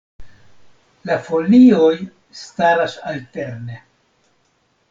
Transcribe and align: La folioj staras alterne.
La 1.09 1.17
folioj 1.27 1.93
staras 2.41 2.99
alterne. 3.15 3.81